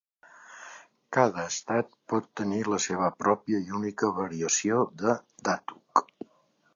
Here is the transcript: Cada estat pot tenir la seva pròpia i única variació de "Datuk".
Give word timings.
Cada 1.17 1.41
estat 1.49 1.91
pot 2.13 2.25
tenir 2.41 2.61
la 2.75 2.79
seva 2.87 3.09
pròpia 3.25 3.59
i 3.67 3.77
única 3.81 4.09
variació 4.21 4.81
de 5.03 5.19
"Datuk". 5.51 6.03